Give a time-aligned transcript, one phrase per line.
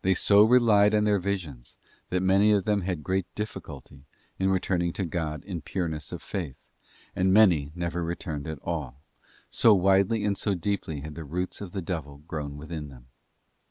[0.00, 1.76] They so relied on their visions,
[2.08, 4.06] that many of them had great difficulty
[4.38, 6.56] in returning to God in pureness of faith,
[7.14, 9.02] and many never returned at all;
[9.50, 13.08] so widely and so deeply had the roots of the devil grown within them.